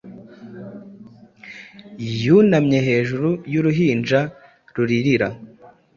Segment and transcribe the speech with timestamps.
[2.23, 4.19] Yunamye hejuru y'uruhinja
[4.75, 5.27] ruririra,